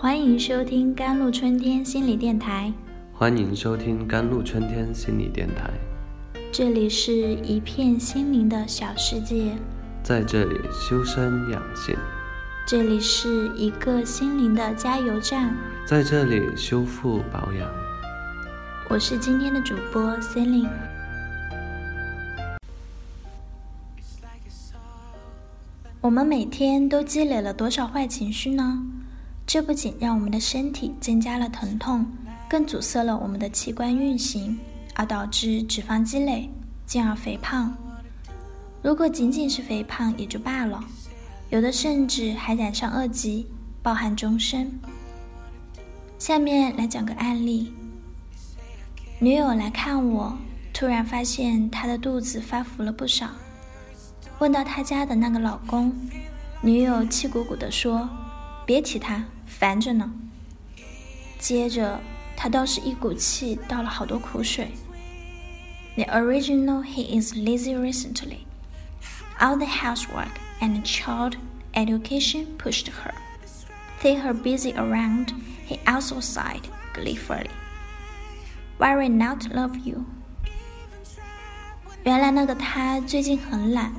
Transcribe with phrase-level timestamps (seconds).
[0.00, 2.72] 欢迎收听甘露春天心理电台，
[3.12, 5.70] 欢迎收听甘露春天心理电台。
[6.50, 9.54] 这里是一片心灵的小世界，
[10.02, 11.94] 在这里修身养性，
[12.66, 15.54] 这里是一个心灵的加油站，
[15.84, 17.70] 在这里修复保养。
[18.88, 20.70] 我是今天的主播 Celine。
[26.00, 28.82] 我们每天都积累了多少坏情绪呢？
[29.52, 32.06] 这不仅让我们的身体增加了疼痛，
[32.48, 34.56] 更阻塞了我们的器官运行，
[34.94, 36.48] 而导致脂肪积累，
[36.86, 37.76] 进而肥胖。
[38.80, 40.80] 如果仅仅是肥胖也就罢了，
[41.48, 43.44] 有的甚至还染上恶疾，
[43.82, 44.70] 抱憾终生。
[46.16, 47.72] 下面来讲个案例：
[49.18, 50.32] 女友来看我，
[50.72, 53.26] 突然发现她的肚子发福了不少。
[54.38, 55.92] 问到她家的那个老公，
[56.62, 58.08] 女友气鼓鼓地说
[58.64, 60.10] ：“别提他，烦着呢。”
[61.38, 62.00] 接着，
[62.36, 64.70] 他倒是一股气倒了好多苦水。
[65.96, 68.46] The original he is lazy recently.
[69.38, 71.34] All the housework and child
[71.72, 73.12] education pushed her.
[74.02, 75.34] They her busy around,
[75.66, 76.62] he also sighed
[76.94, 77.50] gleefully.
[78.78, 80.04] Why not love you?
[82.04, 83.92] 原来那个他最近很懒。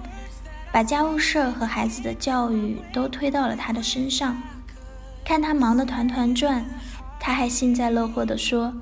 [0.72, 4.42] 把家务事和孩子的教育都推到了他的身上，
[5.24, 6.66] 看他忙得团团转，
[7.20, 8.74] 他还幸灾乐祸地说：“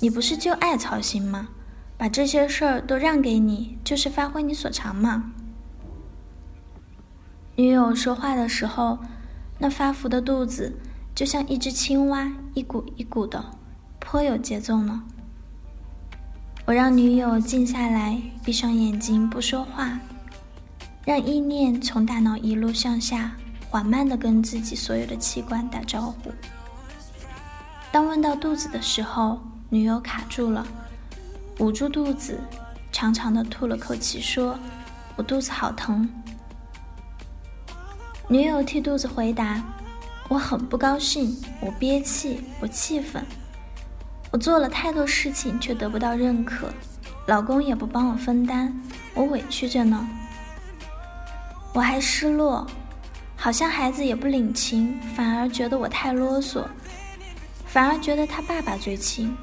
[0.00, 1.48] 你不是就爱操心吗？
[1.98, 5.32] 把这些事儿都让给你，就是发挥你所长嘛。”
[7.56, 8.98] 女友说话的时候，
[9.58, 10.78] 那发福的肚子
[11.14, 13.44] 就像一只青蛙，一股一股的，
[13.98, 15.02] 颇有节奏呢。
[16.64, 19.98] 我让女友静下来，闭上眼睛，不说话。
[21.04, 23.32] 让意念从大脑一路向下，
[23.72, 26.30] 缓慢地跟自己所有的器官打招呼。
[27.90, 30.66] 当问到肚子的时候，女友卡住了，
[31.58, 32.38] 捂住肚子，
[32.92, 34.58] 长长的吐了口气，说
[35.16, 36.06] ：“我肚子好疼。”
[38.28, 39.62] 女友替肚子回答
[40.28, 43.24] ：“我很不高兴，我憋气，我气愤，
[44.30, 46.68] 我做了太多事情却得不到认可，
[47.26, 48.78] 老公也不帮我分担，
[49.14, 50.06] 我委屈着呢。”
[51.72, 52.66] 我还失落，
[53.42, 56.64] 好像孩子也不领情，反而觉得我太啰嗦，
[57.66, 59.36] 反而觉得他爸爸最亲。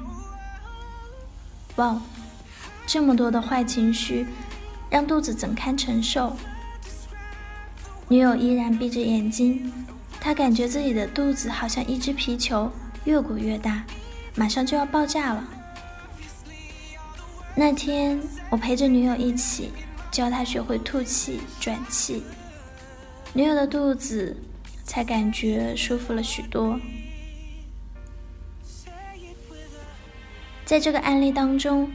[1.76, 2.00] 哇，
[2.86, 4.26] 这么多的坏情绪，
[4.88, 6.34] 让肚子怎堪承受？
[8.08, 9.70] 女友依然闭着眼睛，
[10.18, 12.72] 她感觉自己的肚子好像一只皮球，
[13.04, 13.84] 越鼓越大，
[14.34, 15.44] 马上就要爆炸了。
[17.54, 18.18] 那天，
[18.48, 19.70] 我陪着女友一起。
[20.10, 22.22] 教她学会吐气、转气，
[23.32, 24.36] 女友的肚子
[24.84, 26.78] 才感觉舒服了许多。
[30.64, 31.90] 在这个案例当中，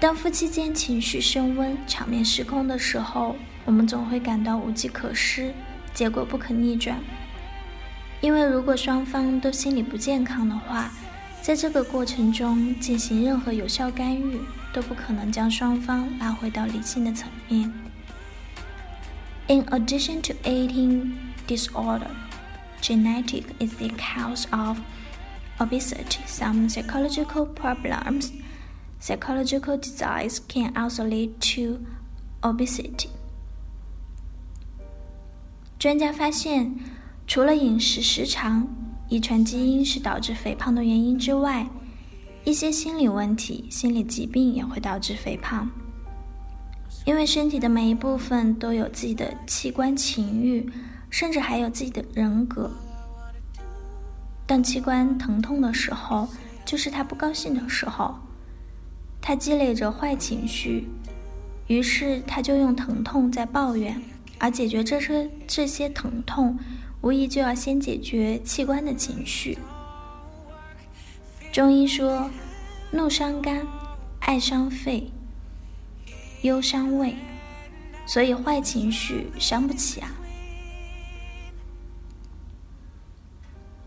[0.00, 5.52] 当夫妻间情绪升温、场面失控的时候，我们总会感到无计可施，
[5.92, 6.98] 结果不可逆转。
[8.20, 10.90] 因为如果双方都心理不健康的话，
[11.42, 14.40] 在这个过程中进行任何有效干预。
[14.70, 17.87] 都不可能将双方拉回到理性的层面。
[19.47, 22.09] In addition to eating disorder,
[22.81, 24.79] genetic is the cause of
[25.59, 26.21] obesity.
[26.25, 28.31] Some psychological problems,
[28.99, 31.79] psychological disease can also lead to
[32.41, 33.09] obesity.
[35.77, 36.75] 专家发现，
[37.27, 38.67] 除了饮食时长、
[39.09, 41.67] 遗传基因是导致肥胖的原因之外，
[42.45, 45.69] 一些心理问题、心理疾病也会导致肥胖，
[47.08, 50.70] 因为身体的每一部分都有自己的器官、情欲，
[51.08, 52.70] 甚至还有自己的人格。
[54.46, 56.28] 当器官疼痛的时候，
[56.66, 58.14] 就是他不高兴的时候，
[59.22, 60.86] 他积累着坏情绪，
[61.66, 63.98] 于是他就用疼痛在抱怨，
[64.36, 66.58] 而解决这些这些疼痛，
[67.00, 69.56] 无疑就要先解决器官的情绪。
[71.50, 72.28] 中医说，
[72.90, 73.66] 怒伤肝，
[74.20, 75.10] 爱伤肺，
[76.42, 77.16] 忧伤胃，
[78.06, 80.10] 所以坏情绪伤不起啊。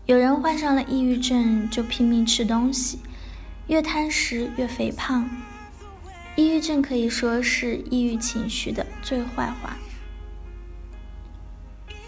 [0.06, 2.98] 有人患上了抑郁症，就拼命吃东西，
[3.68, 5.28] 越贪食越肥胖。
[6.34, 9.76] 抑郁症可以说是抑郁情绪的最坏话。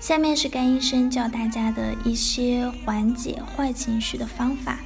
[0.00, 4.79] 下面是甘医生教大家的一些缓解坏情绪的方法。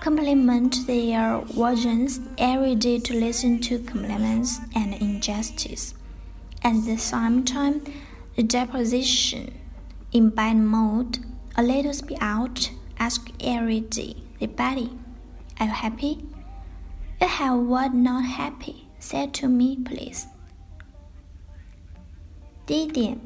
[0.00, 5.94] compliment their versions every day to listen to compliments and injustice.
[6.62, 7.82] At the same time,
[8.36, 9.52] the deposition
[10.12, 11.18] in bad mood
[11.54, 16.24] A little speak out, ask everybody, Are you happy?
[17.20, 18.88] You have what not happy?
[18.98, 20.26] Say to me, please.
[22.64, 23.18] 第一点，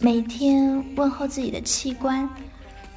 [0.00, 2.28] 每天问候自己的器官，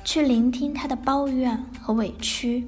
[0.04, 2.66] 去聆听他的抱怨和委屈，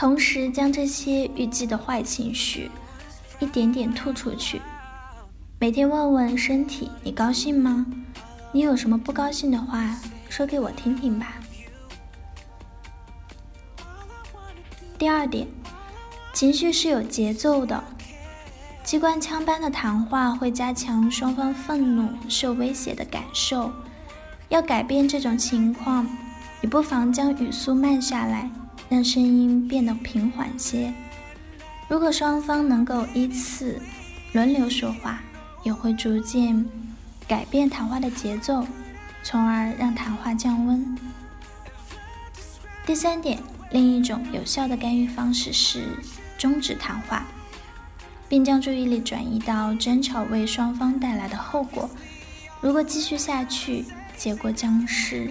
[0.00, 2.70] 同时将这些预计的坏情绪
[3.38, 4.62] 一点点吐出去。
[5.58, 7.84] 每天问问身体，你高兴吗？
[8.50, 9.94] 你有什么不高兴的话，
[10.30, 11.34] 说给我听听吧。
[14.96, 15.46] 第二点，
[16.32, 17.84] 情绪是有节奏的，
[18.82, 23.70] 机关枪般的谈话会加强双方愤怒、受威胁的感受。
[24.48, 26.06] 要改变这种情况，
[26.62, 28.50] 你不妨将语速慢下来，
[28.90, 30.92] 让声音变得平缓些。
[31.88, 33.80] 如果双方能够依次
[34.34, 35.22] 轮流说话。
[35.62, 36.64] 也会逐渐
[37.28, 38.66] 改变谈话的节奏，
[39.22, 40.96] 从而让谈话降温。
[42.86, 43.38] 第三点，
[43.70, 45.84] 另一种有效的干预方式是
[46.38, 47.26] 终止谈话，
[48.26, 51.90] 并将注意力转移到争吵为双方带来的后果。
[52.62, 53.84] 如果继续下去，
[54.16, 55.30] 结果将是：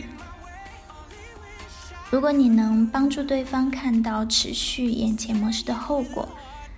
[2.10, 6.28] 如果你能帮助对方看到持续眼前模式的后果。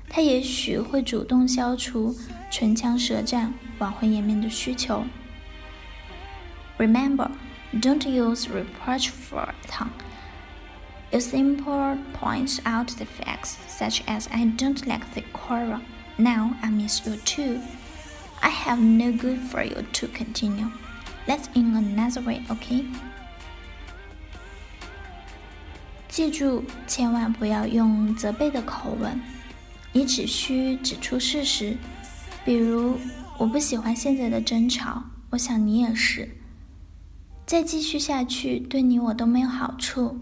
[0.09, 2.17] 他也许会主动消除
[2.51, 5.05] 唇枪舌战、挽回颜面的需求。
[6.79, 7.31] Remember,
[7.81, 9.91] don't use reproachful tongue.
[11.11, 15.81] You simply point out the facts, such as I don't like the quarrel.
[16.17, 17.61] Now I miss you too.
[18.41, 20.71] I have no good for you to continue.
[21.27, 22.85] Let's in another way, okay?
[26.12, 29.18] 记住，千万不要用责备的口吻。
[29.94, 31.78] 你只需指出事实，
[32.44, 32.98] 比如
[33.38, 36.28] 我不喜欢现在的争吵，我想你也是。
[37.46, 40.20] 再继续下去对你我都没有好处，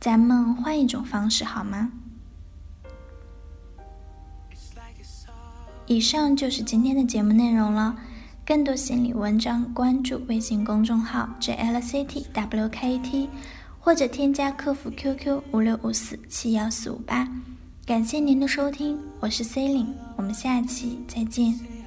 [0.00, 1.90] 咱们换一种方式好吗？
[5.86, 7.96] 以上就是今天的节目内容了。
[8.46, 13.28] 更多心理文章，关注微信公众号 jlctwkt，
[13.80, 17.26] 或者添加客服 QQ 五六五四七幺四五八。
[17.86, 21.79] 感谢您的收听，我是 C 琳，我们下期再见。